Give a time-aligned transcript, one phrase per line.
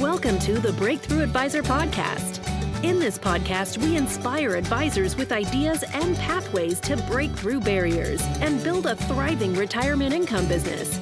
[0.00, 2.40] Welcome to the Breakthrough Advisor Podcast.
[2.82, 8.60] In this podcast, we inspire advisors with ideas and pathways to break through barriers and
[8.64, 10.98] build a thriving retirement income business.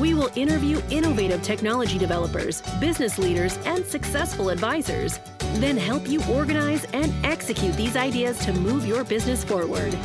[0.00, 5.20] We will interview innovative technology developers, business leaders, and successful advisors,
[5.54, 9.96] then help you organize and execute these ideas to move your business forward.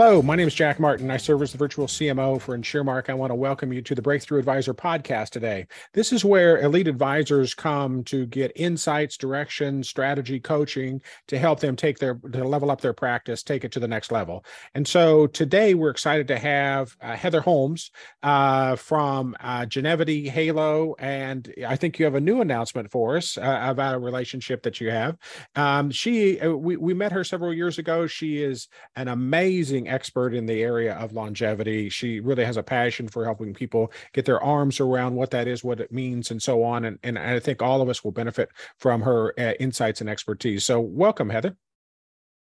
[0.00, 1.10] Hello, my name is Jack Martin.
[1.10, 3.10] I serve as the virtual CMO for InsurMark.
[3.10, 5.66] I want to welcome you to the Breakthrough Advisor podcast today.
[5.92, 11.74] This is where elite advisors come to get insights, direction, strategy, coaching to help them
[11.74, 14.44] take their to level up their practice, take it to the next level.
[14.72, 17.90] And so today we're excited to have uh, Heather Holmes
[18.22, 23.36] uh, from uh, Genivity Halo, and I think you have a new announcement for us
[23.36, 25.16] uh, about a relationship that you have.
[25.56, 28.06] Um, she uh, we we met her several years ago.
[28.06, 31.88] She is an amazing expert in the area of longevity.
[31.88, 35.64] She really has a passion for helping people get their arms around what that is,
[35.64, 36.84] what it means, and so on.
[36.84, 40.64] And, and I think all of us will benefit from her uh, insights and expertise.
[40.64, 41.56] So, welcome, Heather.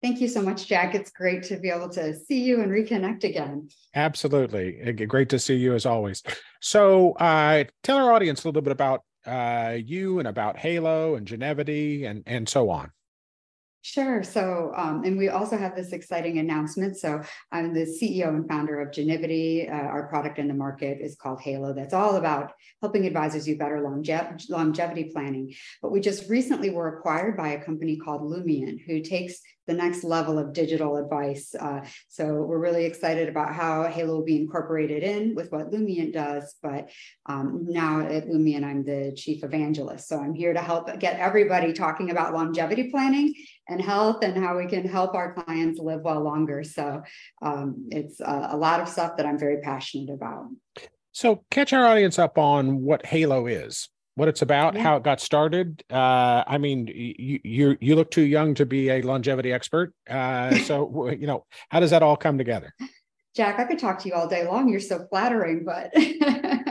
[0.02, 0.96] Thank you so much, Jack.
[0.96, 3.70] It's great to be able to see you and reconnect again.
[3.96, 4.92] Absolutely.
[5.08, 6.22] Great to see you as always.
[6.60, 11.26] So, uh, tell our audience a little bit about uh, you and about Halo and
[11.26, 12.92] Genivity and, and so on.
[13.86, 14.24] Sure.
[14.24, 16.96] So, um, and we also have this exciting announcement.
[16.96, 19.70] So, I'm the CEO and founder of Genivity.
[19.70, 21.74] Uh, our product in the market is called Halo.
[21.74, 25.54] That's all about helping advisors do better longe- longevity planning.
[25.82, 30.04] But we just recently were acquired by a company called Lumiant, who takes the next
[30.04, 31.56] level of digital advice.
[31.56, 36.14] Uh, so we're really excited about how Halo will be incorporated in with what Lumiant
[36.14, 36.56] does.
[36.62, 36.90] But
[37.28, 40.08] um, now at Lumiant, I'm the chief evangelist.
[40.08, 43.34] So I'm here to help get everybody talking about longevity planning
[43.70, 46.64] and health and how we can help our clients live well longer.
[46.64, 47.04] So
[47.42, 50.48] um, it's a, a lot of stuff that I'm very passionate about.
[51.12, 54.84] So catch our audience up on what Halo is what it's about, yeah.
[54.84, 55.84] how it got started.
[55.92, 59.94] Uh, I mean, you you you look too young to be a longevity expert.
[60.10, 62.74] Uh, so you know, how does that all come together?
[63.36, 64.70] Jack, I could talk to you all day long.
[64.70, 65.92] You're so flattering, but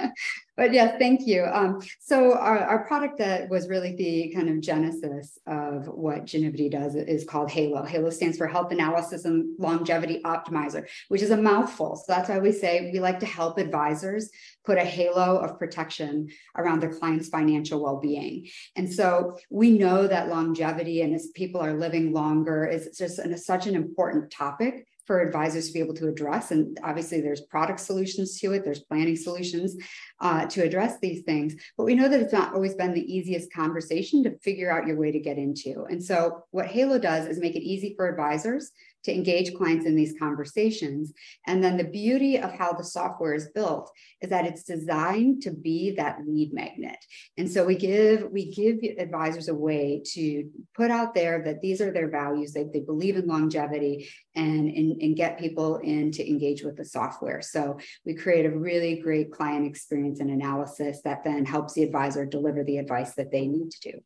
[0.57, 1.45] but yeah, thank you.
[1.45, 6.71] Um, so our, our product that was really the kind of genesis of what Genivity
[6.71, 7.85] does is called Halo.
[7.85, 11.97] Halo stands for Health Analysis and Longevity Optimizer, which is a mouthful.
[11.97, 14.31] So that's why we say we like to help advisors
[14.65, 18.49] put a halo of protection around their clients' financial well-being.
[18.77, 23.37] And so we know that longevity and as people are living longer is just an,
[23.39, 26.51] such an important topic for advisors to be able to address.
[26.51, 29.77] And obviously, there's product solutions to it, there's planning solutions
[30.21, 31.55] uh, to address these things.
[31.77, 34.97] But we know that it's not always been the easiest conversation to figure out your
[34.97, 35.85] way to get into.
[35.89, 38.71] And so, what Halo does is make it easy for advisors
[39.05, 41.13] to engage clients in these conversations.
[41.47, 43.91] And then the beauty of how the software is built
[44.21, 46.99] is that it's designed to be that lead magnet.
[47.37, 51.81] And so we give we give advisors a way to put out there that these
[51.81, 56.29] are their values, they, they believe in longevity and, and, and get people in to
[56.29, 57.43] engage with the software.
[57.43, 62.25] So we create a really great client experience and analysis that then helps the advisor
[62.25, 64.01] deliver the advice that they need to do.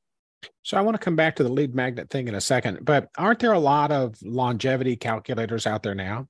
[0.63, 3.09] So I want to come back to the lead magnet thing in a second, but
[3.17, 6.29] aren't there a lot of longevity calculators out there now?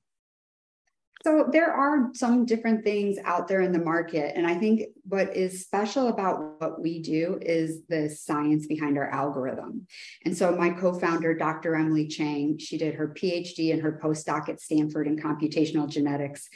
[1.23, 4.37] So there are some different things out there in the market.
[4.37, 9.09] And I think what is special about what we do is the science behind our
[9.11, 9.89] algorithm.
[10.25, 11.75] And so my co-founder, Dr.
[11.75, 16.49] Emily Chang, she did her PhD and her postdoc at Stanford in computational genetics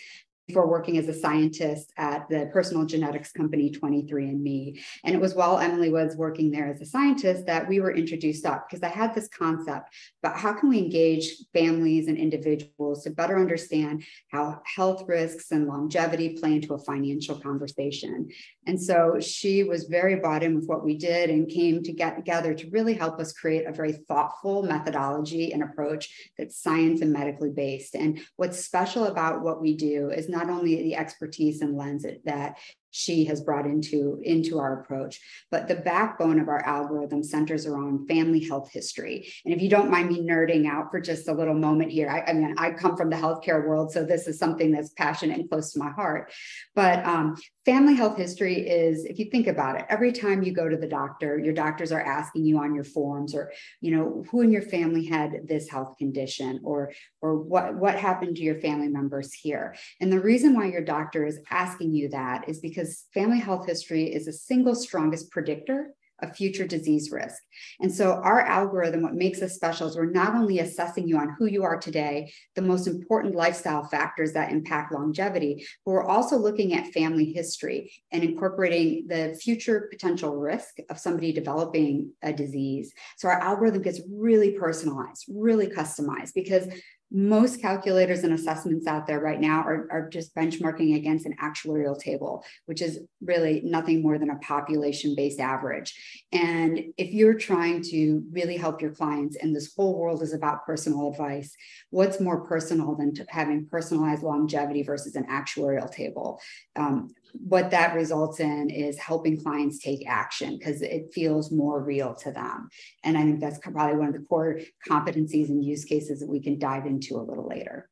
[0.50, 4.82] before working as a scientist at the personal genetics company 23andMe.
[5.04, 8.44] And it was while Emily was working there as a scientist that we were introduced
[8.44, 9.94] up because I had this concept
[10.24, 14.02] about how can we engage families and individuals to better understand
[14.32, 18.28] how health risks and longevity play into a financial conversation.
[18.66, 22.16] And so she was very bought in with what we did and came to get
[22.16, 27.12] together to really help us create a very thoughtful methodology and approach that's science and
[27.12, 27.94] medically based.
[27.94, 32.58] And what's special about what we do is not only the expertise and lens that
[32.90, 35.20] she has brought into into our approach.
[35.50, 39.32] But the backbone of our algorithm centers around family health history.
[39.44, 42.30] And if you don't mind me nerding out for just a little moment here i,
[42.30, 45.48] I mean i come from the healthcare world so this is something that's passionate and
[45.48, 46.32] close to my heart.
[46.74, 50.68] But um, family health history is if you think about it every time you go
[50.68, 54.40] to the doctor your doctors are asking you on your forms or you know who
[54.42, 58.88] in your family had this health condition or or what what happened to your family
[58.88, 59.74] members here?
[60.00, 62.79] And the reason why your doctor is asking you that is because
[63.12, 67.42] family health history is the single strongest predictor of future disease risk.
[67.80, 71.34] And so our algorithm, what makes us special is we're not only assessing you on
[71.38, 76.36] who you are today, the most important lifestyle factors that impact longevity, but we're also
[76.36, 82.92] looking at family history and incorporating the future potential risk of somebody developing a disease.
[83.16, 86.68] So our algorithm gets really personalized, really customized because
[87.10, 91.98] most calculators and assessments out there right now are, are just benchmarking against an actuarial
[91.98, 95.94] table, which is really nothing more than a population based average.
[96.32, 100.64] And if you're trying to really help your clients, and this whole world is about
[100.64, 101.54] personal advice,
[101.90, 106.40] what's more personal than having personalized longevity versus an actuarial table?
[106.76, 112.14] Um, what that results in is helping clients take action because it feels more real
[112.14, 112.68] to them.
[113.04, 116.40] And I think that's probably one of the core competencies and use cases that we
[116.40, 117.89] can dive into a little later.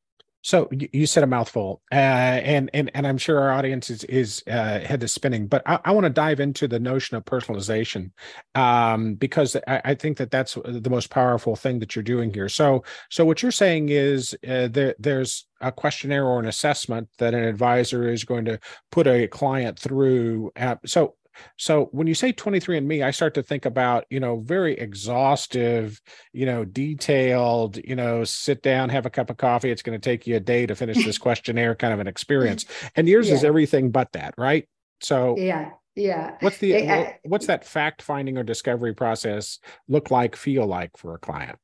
[0.48, 4.42] So you said a mouthful, uh, and and and I'm sure our audience is is
[4.46, 5.46] uh, head is spinning.
[5.46, 8.12] But I, I want to dive into the notion of personalization,
[8.54, 12.48] um, because I, I, think that that's the most powerful thing that you're doing here.
[12.48, 17.34] So so what you're saying is uh, there there's a questionnaire or an assessment that
[17.34, 18.58] an advisor is going to
[18.90, 20.50] put a client through.
[20.86, 21.14] so
[21.56, 26.00] so when you say 23andMe, I start to think about, you know, very exhaustive,
[26.32, 29.70] you know, detailed, you know, sit down, have a cup of coffee.
[29.70, 32.66] It's going to take you a day to finish this questionnaire kind of an experience.
[32.96, 33.34] And yours yeah.
[33.34, 34.68] is everything but that, right?
[35.00, 35.70] So yeah.
[35.94, 36.36] Yeah.
[36.40, 39.58] What's the what's that fact finding or discovery process
[39.88, 41.58] look like, feel like for a client?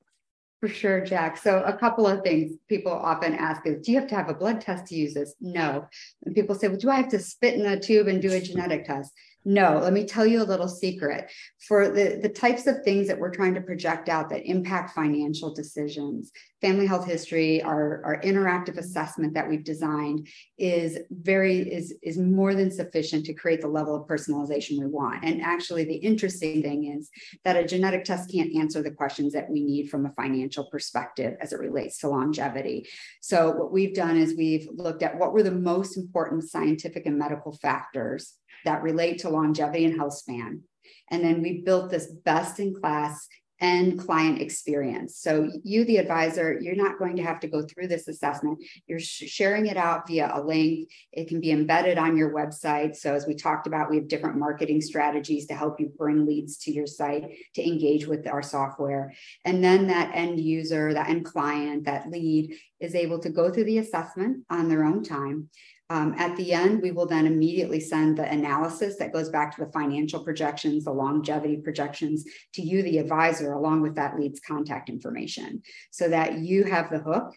[0.65, 1.37] For sure, Jack.
[1.37, 4.35] So a couple of things people often ask is, do you have to have a
[4.35, 5.35] blood test to use this?
[5.39, 5.87] No.
[6.25, 8.41] And people say, well, do I have to spit in a tube and do a
[8.41, 9.13] genetic test?
[9.47, 11.31] No, let me tell you a little secret.
[11.69, 15.53] For the, the types of things that we're trying to project out that impact financial
[15.53, 16.33] decisions,
[16.63, 20.27] family health history, our, our interactive assessment that we've designed
[20.57, 25.23] is very is, is more than sufficient to create the level of personalization we want.
[25.23, 27.11] And actually, the interesting thing is
[27.45, 31.37] that a genetic test can't answer the questions that we need from a financial perspective
[31.43, 32.89] as it relates to longevity.
[33.21, 37.19] So what we've done is we've looked at what were the most important scientific and
[37.19, 40.63] medical factors that relate to longevity and health span.
[41.11, 43.29] And then we built this best in class
[43.61, 45.17] end client experience.
[45.17, 48.59] So you, the advisor, you're not going to have to go through this assessment.
[48.87, 50.91] You're sh- sharing it out via a link.
[51.13, 52.97] It can be embedded on your website.
[52.97, 56.59] So as we talked about, we have different marketing strategies to help you bring leads
[56.59, 59.15] to your site to engage with our software.
[59.45, 63.65] And then that end user, that end client, that lead is able to go through
[63.65, 65.49] the assessment on their own time.
[65.95, 69.65] Um, at the end, we will then immediately send the analysis that goes back to
[69.65, 72.25] the financial projections, the longevity projections
[72.55, 75.63] to you, the advisor, along with that lead's contact information,
[75.93, 77.33] so that you have the hook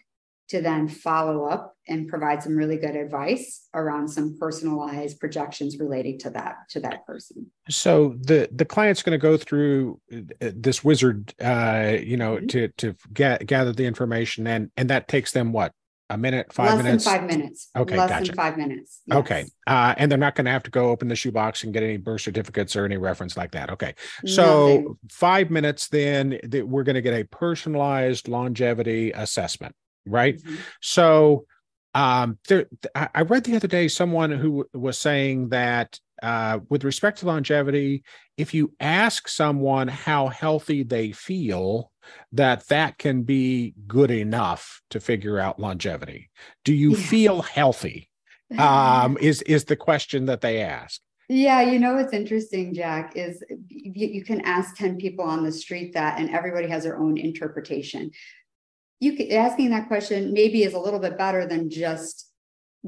[0.48, 6.18] to then follow up and provide some really good advice around some personalized projections relating
[6.18, 10.82] to that to that person so the the client's going to go through uh, this
[10.82, 12.46] wizard uh you know mm-hmm.
[12.46, 15.72] to to get, gather the information and and that takes them what
[16.10, 17.04] a minute, five Less minutes?
[17.04, 17.70] than five minutes.
[17.76, 18.24] Okay, Less gotcha.
[18.26, 19.00] than five minutes.
[19.06, 19.18] Yes.
[19.18, 19.44] Okay.
[19.66, 21.96] Uh, and they're not going to have to go open the shoebox and get any
[21.98, 23.70] birth certificates or any reference like that.
[23.70, 23.94] Okay.
[24.24, 24.98] So Nothing.
[25.10, 29.74] five minutes, then that we're going to get a personalized longevity assessment,
[30.06, 30.38] right?
[30.38, 30.56] Mm-hmm.
[30.80, 31.44] So
[31.94, 37.18] um, there, I read the other day someone who was saying that uh, with respect
[37.18, 38.02] to longevity,
[38.36, 41.90] if you ask someone how healthy they feel,
[42.32, 46.30] that that can be good enough to figure out longevity.
[46.64, 47.06] Do you yeah.
[47.06, 48.10] feel healthy?
[48.56, 51.00] Um, is is the question that they ask.
[51.30, 55.52] Yeah, you know what's interesting, Jack, is you, you, can ask 10 people on the
[55.52, 58.12] street that, and everybody has their own interpretation.
[58.98, 62.30] You can, asking that question maybe is a little bit better than just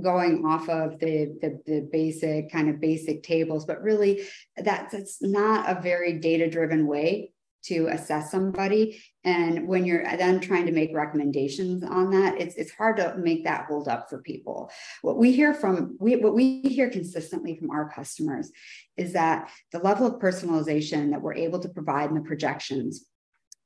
[0.00, 4.23] going off of the, the, the basic kind of basic tables, but really
[4.57, 7.33] that's, that's not a very data driven way
[7.65, 9.03] to assess somebody.
[9.25, 13.45] And when you're then trying to make recommendations on that, it's, it's hard to make
[13.45, 14.71] that hold up for people.
[15.03, 18.50] What we hear from, we, what we hear consistently from our customers
[18.97, 23.05] is that the level of personalization that we're able to provide in the projections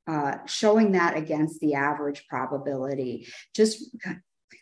[0.07, 3.95] uh, showing that against the average probability just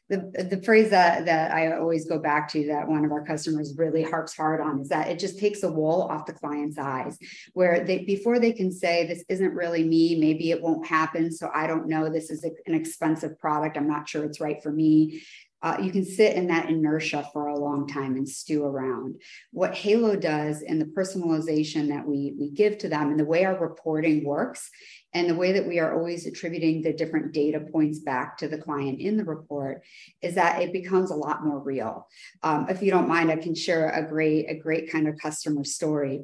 [0.10, 3.76] the, the phrase that, that I always go back to that one of our customers
[3.78, 7.18] really harps hard on is that it just takes the wool off the client's eyes
[7.54, 11.50] where they before they can say this isn't really me maybe it won't happen so
[11.54, 15.24] I don't know this is an expensive product I'm not sure it's right for me
[15.64, 19.16] uh, you can sit in that inertia for a long time and stew around.
[19.52, 23.46] What Halo does and the personalization that we, we give to them and the way
[23.46, 24.70] our reporting works
[25.14, 28.58] and the way that we are always attributing the different data points back to the
[28.58, 29.84] client in the report
[30.22, 32.08] is that it becomes a lot more real.
[32.42, 35.64] Um, if you don't mind, I can share a great, a great kind of customer
[35.64, 36.24] story.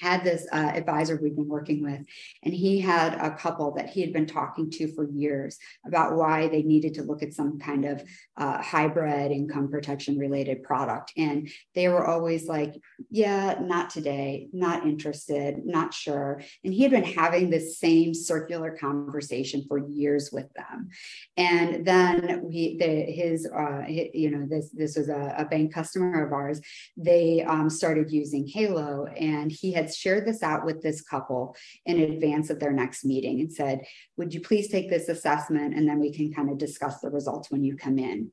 [0.00, 2.04] Had this uh, advisor we've been working with,
[2.42, 6.48] and he had a couple that he had been talking to for years about why
[6.48, 8.02] they needed to look at some kind of
[8.36, 11.12] uh, hybrid income protection related product.
[11.16, 12.74] And they were always like,
[13.10, 16.42] Yeah, not today, not interested, not sure.
[16.64, 20.88] And he had been having this same circular conversation for years with them.
[21.36, 26.24] And then we, the, his, uh, you know, this this was a, a bank customer
[26.24, 26.60] of ours.
[26.96, 32.00] They um, started using Halo, and he had shared this out with this couple in
[32.00, 33.82] advance of their next meeting and said,
[34.16, 37.50] Would you please take this assessment and then we can kind of discuss the results
[37.50, 38.30] when you come in?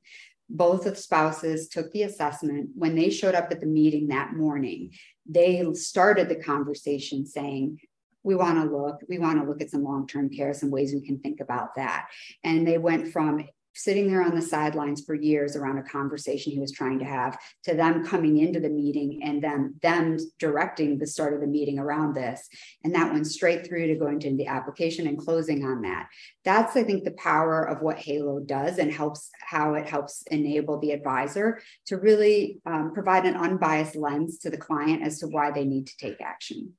[0.50, 2.72] Both of spouses took the assessment.
[2.75, 4.91] When they showed up at the meeting that morning,
[5.27, 7.79] they started the conversation saying,
[8.24, 11.01] we want to look we want to look at some long-term care some ways we
[11.01, 12.10] can think about that
[12.44, 13.48] and they went from
[13.84, 17.38] sitting there on the sidelines for years around a conversation he was trying to have
[17.64, 21.80] to them coming into the meeting and then them directing the start of the meeting
[21.80, 22.48] around this.
[22.84, 26.08] And that went straight through to going to the application and closing on that.
[26.44, 30.80] That's i think the power of what halo does and helps how it helps enable
[30.80, 35.52] the advisor to really um, provide an unbiased lens to the client as to why
[35.52, 36.74] they need to take action.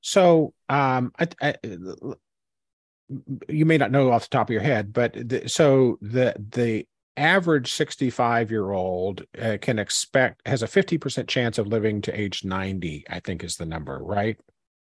[0.00, 1.54] So um, I, I,
[3.48, 6.86] you may not know off the top of your head, but the, so the the
[7.16, 12.42] average 65 year old uh, can expect has a 50% chance of living to age
[12.42, 14.38] 90 i think is the number right?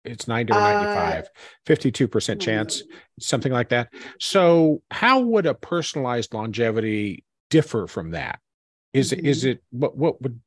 [0.05, 1.27] It's 90 or 95 uh,
[1.65, 2.83] 52% chance
[3.19, 3.89] something like that.
[4.19, 8.39] So how would a personalized longevity differ from that?
[8.91, 9.25] Is mm-hmm.
[9.25, 10.39] is it what what would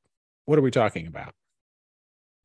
[0.44, 1.35] what are we talking about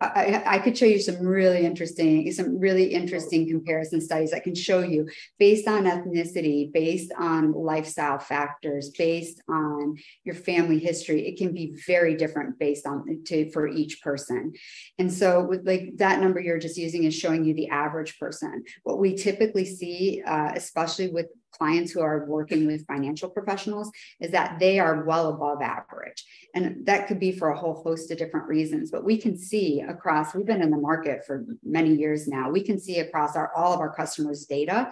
[0.01, 4.55] I, I, could show you some really interesting, some really interesting comparison studies that can
[4.55, 11.27] show you based on ethnicity, based on lifestyle factors, based on your family history.
[11.27, 14.53] It can be very different based on to for each person.
[14.97, 18.63] And so, with like that number you're just using is showing you the average person.
[18.81, 21.27] What we typically see, uh, especially with
[21.61, 26.25] clients who are working with financial professionals is that they are well above average.
[26.55, 28.89] And that could be for a whole host of different reasons.
[28.89, 32.63] But we can see across, we've been in the market for many years now, we
[32.63, 34.91] can see across our all of our customers' data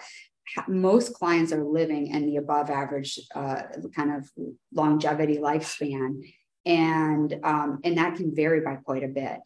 [0.67, 3.61] most clients are living in the above average uh,
[3.95, 4.27] kind of
[4.73, 6.09] longevity lifespan
[6.65, 9.39] and um, and that can vary by quite a bit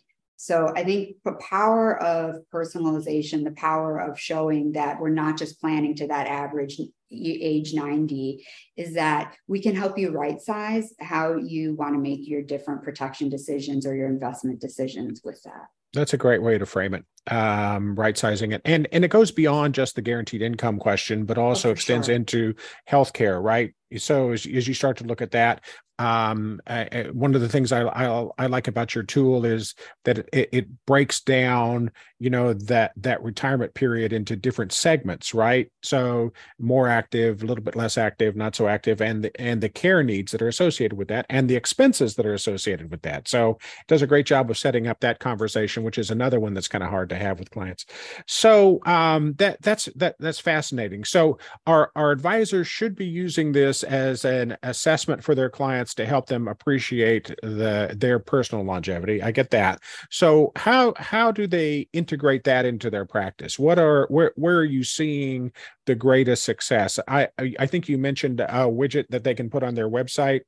[0.44, 5.62] so I think the power of personalization, the power of showing that we're not just
[5.62, 6.82] planning to that average
[7.14, 8.46] age 90
[8.78, 12.84] is that we can help you right size how you want to make your different
[12.84, 15.68] protection decisions or your investment decisions with that.
[15.94, 17.06] That's a great way to frame it.
[17.32, 21.38] Um, right sizing it, and and it goes beyond just the guaranteed income question, but
[21.38, 22.16] also oh, extends sure.
[22.16, 22.54] into
[22.90, 23.74] healthcare, right?
[23.96, 25.64] So as, as you start to look at that,
[26.04, 30.18] um, I, one of the things I, I, I like about your tool is that
[30.34, 35.72] it, it breaks down you know that that retirement period into different segments right?
[35.82, 39.70] So more active a little bit less active not so active and the and the
[39.70, 43.28] care needs that are associated with that and the expenses that are associated with that.
[43.28, 46.54] So it does a great job of setting up that conversation which is another one
[46.54, 47.86] that's kind of hard to have with clients.
[48.28, 51.06] So um, that that's that that's fascinating.
[51.06, 56.06] So our our advisors should be using this as an assessment for their clients to
[56.06, 61.88] help them appreciate the their personal longevity i get that so how how do they
[61.94, 63.60] integrate integrate that into their practice?
[63.60, 65.52] What are where where are you seeing
[65.86, 67.00] the greatest success?
[67.08, 70.42] I I think you mentioned a widget that they can put on their website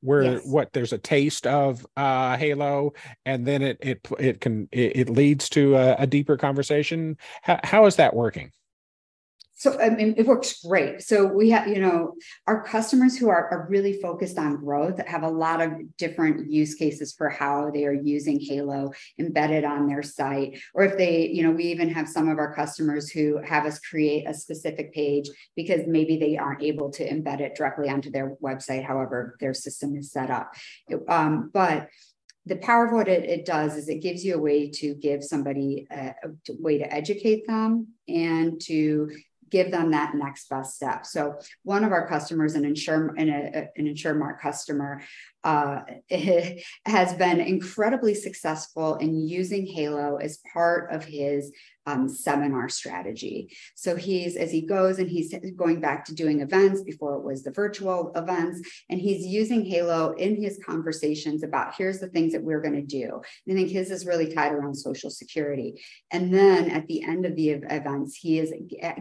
[0.00, 0.42] where yes.
[0.44, 2.92] what there's a taste of uh halo
[3.24, 7.60] and then it it it can it, it leads to a, a deeper conversation how,
[7.62, 8.50] how is that working
[9.58, 11.02] so I mean, it works great.
[11.02, 12.14] So we have, you know,
[12.46, 16.76] our customers who are, are really focused on growth have a lot of different use
[16.76, 20.60] cases for how they are using Halo embedded on their site.
[20.74, 23.80] Or if they, you know, we even have some of our customers who have us
[23.80, 28.36] create a specific page because maybe they aren't able to embed it directly onto their
[28.40, 30.54] website, however their system is set up.
[31.08, 31.88] Um, but
[32.46, 35.22] the power of what it, it, does is it gives you a way to give
[35.22, 39.10] somebody a, a, way to educate them and to
[39.50, 41.06] give them that next best step.
[41.06, 45.02] So one of our customers, an insure an, an InsurMark customer,
[45.44, 45.80] uh,
[46.86, 51.52] has been incredibly successful in using Halo as part of his
[51.88, 53.56] um, seminar strategy.
[53.74, 57.42] So he's, as he goes and he's going back to doing events before it was
[57.42, 62.42] the virtual events, and he's using Halo in his conversations about here's the things that
[62.42, 63.20] we're going to do.
[63.46, 65.82] And I think his is really tied around Social Security.
[66.12, 68.52] And then at the end of the events, he is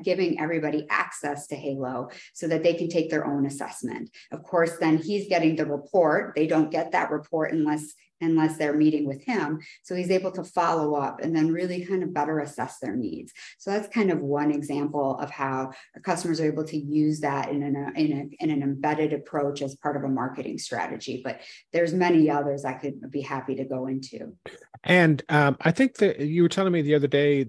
[0.04, 4.10] giving everybody access to Halo so that they can take their own assessment.
[4.32, 6.34] Of course, then he's getting the report.
[6.36, 9.60] They don't get that report unless unless they're meeting with him.
[9.84, 13.34] So he's able to follow up and then really kind of better assess their needs.
[13.58, 15.72] So that's kind of one example of how
[16.04, 19.76] customers are able to use that in an, in, a, in an embedded approach as
[19.76, 21.22] part of a marketing strategy.
[21.24, 21.42] But
[21.74, 24.36] there's many others I could be happy to go into.
[24.84, 27.48] And um, I think that you were telling me the other day,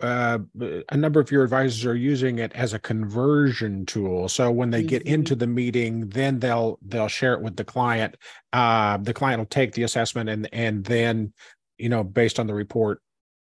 [0.00, 4.28] uh, a number of your advisors are using it as a conversion tool.
[4.28, 4.88] So when they mm-hmm.
[4.88, 8.16] get into the meeting, then they'll they'll share it with the client.
[8.52, 11.32] Uh, the client will take the assessment and and then
[11.78, 13.00] you know based on the report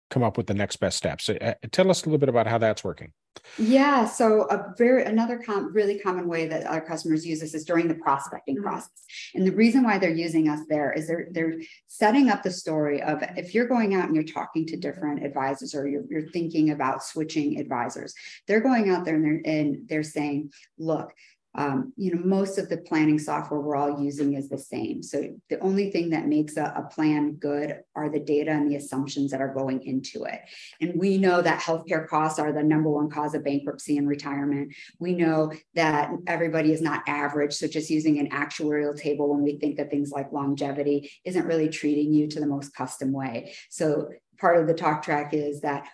[0.09, 1.29] come up with the next best steps.
[1.29, 3.12] Uh, tell us a little bit about how that's working.
[3.57, 7.65] Yeah, so a very another com- really common way that our customers use this is
[7.65, 8.65] during the prospecting mm-hmm.
[8.65, 9.03] process.
[9.33, 11.55] And the reason why they're using us there is they're they're
[11.88, 15.75] setting up the story of if you're going out and you're talking to different advisors
[15.75, 18.13] or you're, you're thinking about switching advisors,
[18.47, 21.13] they're going out there and they're and they're saying, look,
[21.57, 25.01] um, you know, most of the planning software we're all using is the same.
[25.01, 28.75] So the only thing that makes a, a, plan good are the data and the
[28.75, 30.41] assumptions that are going into it.
[30.81, 34.74] And we know that healthcare costs are the number one cause of bankruptcy and retirement.
[35.00, 37.53] We know that everybody is not average.
[37.53, 41.69] So just using an actuarial table when we think of things like longevity isn't really
[41.69, 43.53] treating you to the most custom way.
[43.69, 44.09] So
[44.45, 45.87] part of the talk track is that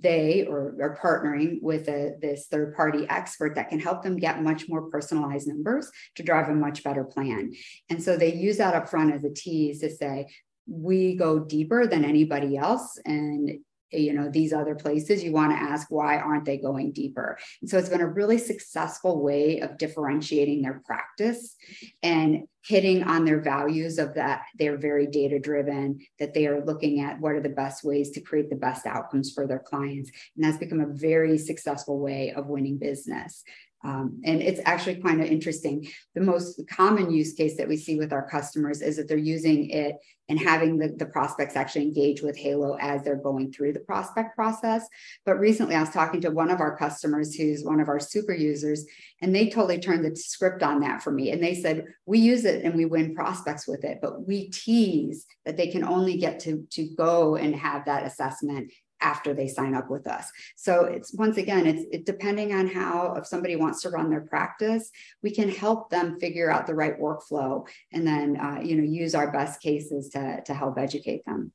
[0.00, 4.70] they are partnering with a, this third party expert that can help them get much
[4.70, 7.52] more personalized numbers to drive a much better plan.
[7.90, 10.28] And so they use that up front as a tease to say,
[10.66, 13.58] we go deeper than anybody else and
[13.92, 17.38] you know these other places you want to ask why aren't they going deeper?
[17.60, 21.56] And so it's been a really successful way of differentiating their practice
[22.02, 27.00] and hitting on their values of that they're very data driven that they are looking
[27.00, 30.10] at what are the best ways to create the best outcomes for their clients.
[30.36, 33.42] And that's become a very successful way of winning business
[33.82, 35.88] um, and it's actually kind of interesting.
[36.14, 39.70] The most common use case that we see with our customers is that they're using
[39.70, 39.96] it
[40.28, 44.36] and having the, the prospects actually engage with Halo as they're going through the prospect
[44.36, 44.86] process.
[45.24, 48.34] But recently, I was talking to one of our customers who's one of our super
[48.34, 48.84] users,
[49.22, 51.32] and they totally turned the script on that for me.
[51.32, 55.26] And they said, We use it and we win prospects with it, but we tease
[55.46, 59.74] that they can only get to, to go and have that assessment after they sign
[59.74, 60.30] up with us.
[60.56, 64.20] So it's once again, it's it, depending on how if somebody wants to run their
[64.22, 64.90] practice,
[65.22, 69.14] we can help them figure out the right workflow and then uh, you know use
[69.14, 71.52] our best cases to to help educate them.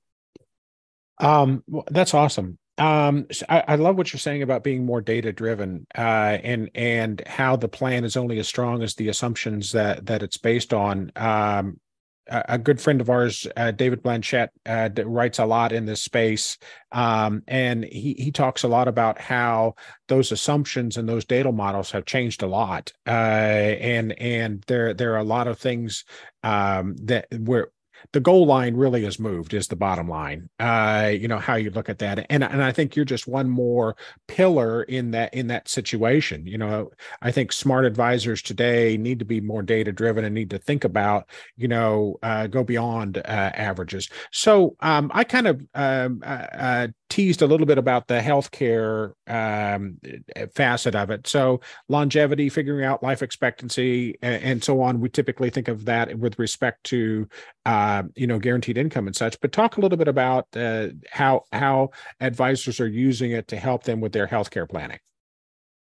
[1.20, 2.58] Um, well, that's awesome.
[2.78, 7.26] Um, I, I, love what you're saying about being more data driven, uh, and and
[7.26, 11.10] how the plan is only as strong as the assumptions that that it's based on.
[11.16, 11.80] Um,
[12.28, 16.58] a good friend of ours, uh, David Blanchett, uh, writes a lot in this space,
[16.92, 19.76] um, and he he talks a lot about how
[20.08, 25.14] those assumptions and those data models have changed a lot, uh, and and there there
[25.14, 26.04] are a lot of things
[26.44, 27.70] um, that where
[28.14, 31.70] the goal line really has moved is the bottom line uh you know how you
[31.72, 33.96] look at that and and i think you're just one more
[34.28, 36.90] pillar in that in that situation you know
[37.22, 40.84] i think smart advisors today need to be more data driven and need to think
[40.84, 43.22] about you know uh, go beyond uh,
[43.56, 48.20] averages so um i kind of um, uh, uh teased a little bit about the
[48.20, 49.98] healthcare um,
[50.54, 51.28] facet of it.
[51.28, 55.00] So longevity, figuring out life expectancy, and, and, so on.
[55.00, 57.28] We typically think of that with respect to
[57.66, 59.40] uh, you know guaranteed income and such.
[59.42, 63.84] But talk a little bit about uh, how how advisors are using it to help
[63.84, 65.00] them with their healthcare planning.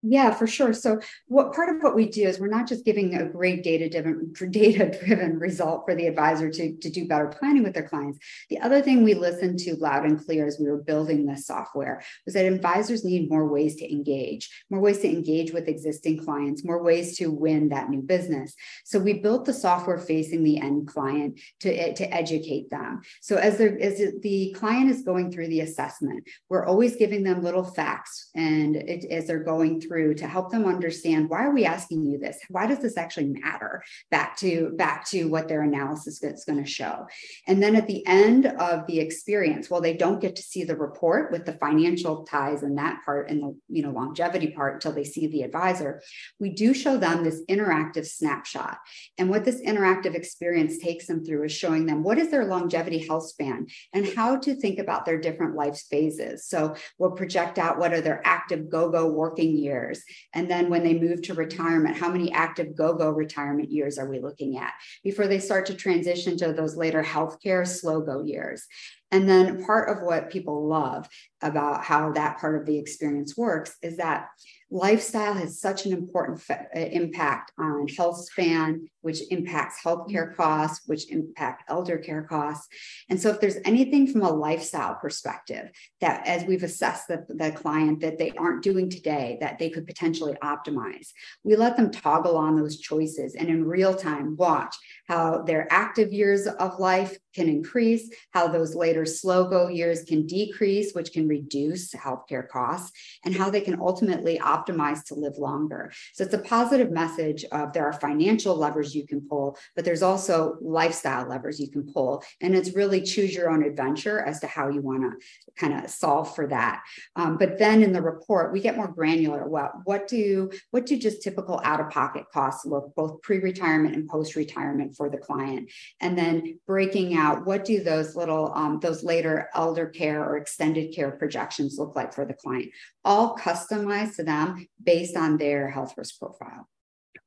[0.05, 0.73] Yeah, for sure.
[0.73, 3.89] So, what part of what we do is we're not just giving a great data
[3.89, 8.19] driven data driven result for the advisor to, to do better planning with their clients.
[8.51, 12.03] The other thing we listened to loud and clear as we were building this software
[12.25, 16.65] was that advisors need more ways to engage, more ways to engage with existing clients,
[16.65, 18.55] more ways to win that new business.
[18.85, 23.03] So, we built the software facing the end client to, to educate them.
[23.21, 28.31] So, as, the client is going through the assessment, we're always giving them little facts
[28.35, 32.07] and it, as they're going through through to help them understand why are we asking
[32.07, 32.39] you this?
[32.49, 33.83] Why does this actually matter?
[34.11, 37.07] back to back to what their analysis is going to show.
[37.47, 40.77] And then at the end of the experience well they don't get to see the
[40.77, 44.93] report with the financial ties and that part and the you know longevity part until
[44.93, 46.01] they see the advisor.
[46.39, 48.79] We do show them this interactive snapshot.
[49.19, 53.07] And what this interactive experience takes them through is showing them what is their longevity
[53.07, 56.47] health span and how to think about their different life phases.
[56.47, 60.03] So we'll project out what are their active go-go working years years?
[60.35, 64.09] And then when they move to retirement, how many active go go retirement years are
[64.09, 68.67] we looking at before they start to transition to those later healthcare slow go years?
[69.13, 71.07] And then part of what people love
[71.43, 74.29] about how that part of the experience works is that
[74.71, 80.87] lifestyle has such an important fa- uh, impact on health span, which impacts healthcare costs,
[80.87, 82.69] which impact elder care costs.
[83.11, 85.71] And so, if there's anything from a lifestyle perspective
[86.01, 89.87] that, as we've assessed the, the client, that they aren't doing today that they could
[89.87, 91.09] potentially optimize,
[91.45, 94.75] we let them toggle on those choices and in real time watch
[95.07, 100.27] how their active years of life can increase, how those later slow go years can
[100.27, 102.93] decrease, which can reduce healthcare costs,
[103.25, 105.93] and how they can ultimately optimize to live longer.
[106.15, 110.03] So it's a positive message of there are financial levers you can pull, but there's
[110.03, 112.23] also lifestyle levers you can pull.
[112.41, 115.13] And it's really choose your own adventure as to how you want to
[115.57, 116.83] kind of solve for that.
[117.17, 119.47] Um, but then in the report, we get more granular.
[119.47, 123.95] What what do what do just typical out of pocket costs look both pre retirement
[123.95, 128.81] and post retirement for the client, and then breaking out what do those little um,
[128.81, 132.71] those later elder care or extended care projections look like for the client,
[133.05, 136.69] all customized to them based on their health risk profile.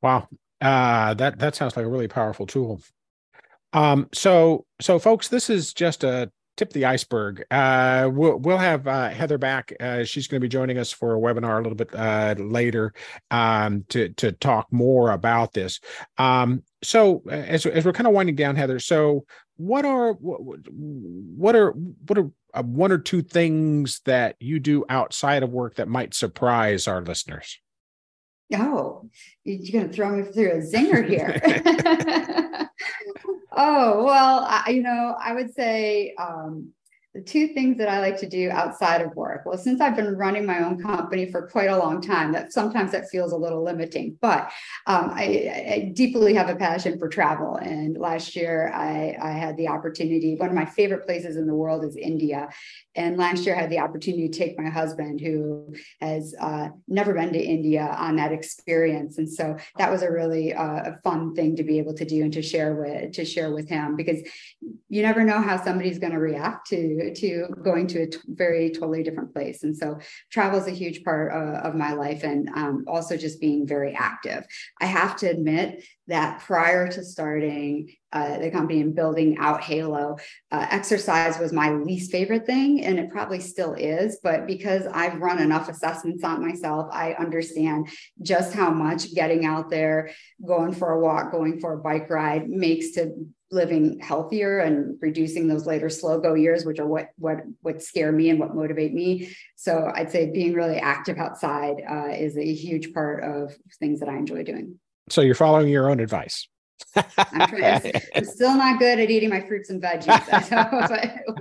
[0.02, 0.28] Wow,
[0.62, 2.82] uh, that that sounds like a really powerful tool.
[3.74, 7.46] Um, so so folks, this is just a tip the iceberg.
[7.52, 9.74] Uh, we'll we'll have uh, Heather back.
[9.80, 12.94] Uh, she's going to be joining us for a webinar a little bit uh, later
[13.32, 15.80] um, to to talk more about this.
[16.18, 18.80] Um, so as as we're kind of winding down, Heather.
[18.80, 19.26] So
[19.58, 24.86] what are what, what are what are uh, one or two things that you do
[24.90, 27.60] outside of work that might surprise our listeners?
[28.54, 29.10] Oh,
[29.44, 32.62] you're going to throw me through a zinger here.
[33.52, 36.74] oh, well, I, you know, I would say um,
[37.16, 39.44] the two things that I like to do outside of work.
[39.46, 42.92] Well, since I've been running my own company for quite a long time, that sometimes
[42.92, 44.18] that feels a little limiting.
[44.20, 44.52] But
[44.86, 47.56] um, I, I, deeply have a passion for travel.
[47.56, 50.36] And last year, I, I, had the opportunity.
[50.36, 52.50] One of my favorite places in the world is India,
[52.96, 57.14] and last year, I had the opportunity to take my husband, who has uh, never
[57.14, 59.18] been to India, on that experience.
[59.20, 62.34] And so that was a really uh, fun thing to be able to do and
[62.34, 64.20] to share with to share with him because
[64.90, 68.72] you never know how somebody's going to react to to going to a t- very
[68.72, 69.64] totally different place.
[69.64, 70.00] And so
[70.32, 73.94] travel is a huge part uh, of my life, and um, also just being very
[73.94, 74.46] active.
[74.82, 80.18] I have to admit that prior to starting uh, the company and building out Halo,
[80.52, 84.20] uh, exercise was my least favorite thing, and it probably still is.
[84.24, 87.90] But because I've run enough assessments on myself, I understand
[88.22, 90.12] just how much getting out there,
[90.46, 93.14] going for a walk, going for a bike ride makes to
[93.52, 98.12] living healthier and reducing those later slow go years, which are what what what scare
[98.12, 99.36] me and what motivate me.
[99.56, 104.10] So I'd say being really active outside uh, is a huge part of things that
[104.10, 104.80] I enjoy doing.
[105.10, 106.48] So you're following your own advice.
[106.96, 110.08] I'm, trying, I'm still not good at eating my fruits and veggies.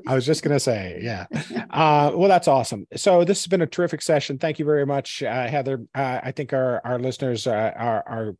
[0.06, 1.26] I was just going to say, yeah.
[1.70, 2.86] Uh, well, that's awesome.
[2.96, 4.38] So this has been a terrific session.
[4.38, 5.86] Thank you very much, uh, Heather.
[5.94, 8.36] Uh, I think our our listeners uh, are are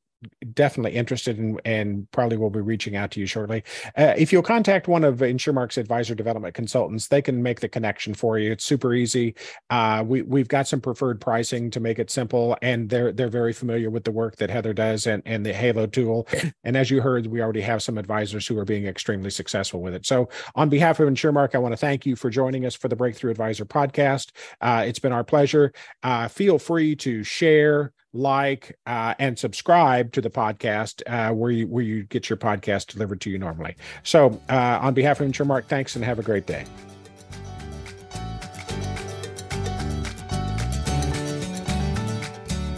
[0.52, 3.62] definitely interested in and probably will be reaching out to you shortly.
[3.96, 8.14] Uh, if you'll contact one of InsurMark's advisor development consultants, they can make the connection
[8.14, 8.52] for you.
[8.52, 9.34] It's super easy.
[9.70, 13.52] Uh, we we've got some preferred pricing to make it simple, and they're they're very
[13.52, 16.28] familiar with the work that Heather does and and the Halo tool.
[16.64, 19.94] And as you heard, we already have some advisors who are being extremely successful with
[19.94, 20.06] it.
[20.06, 22.96] So, on behalf of InsurMark, I want to thank you for joining us for the
[22.96, 24.30] Breakthrough Advisor podcast.
[24.60, 25.72] Uh, it's been our pleasure.
[26.02, 31.66] Uh, feel free to share like, uh, and subscribe to the podcast uh, where you
[31.66, 33.76] where you get your podcast delivered to you normally.
[34.04, 36.64] So, uh, on behalf of InsurMark, thanks and have a great day.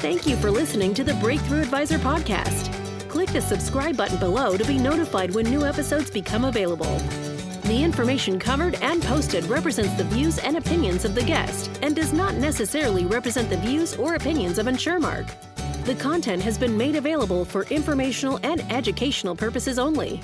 [0.01, 2.73] Thank you for listening to the Breakthrough Advisor podcast.
[3.09, 7.01] Click the subscribe button below to be notified when new episodes become available.
[7.67, 12.13] The information covered and posted represents the views and opinions of the guest and does
[12.13, 15.29] not necessarily represent the views or opinions of InsurMark.
[15.85, 20.23] The content has been made available for informational and educational purposes only.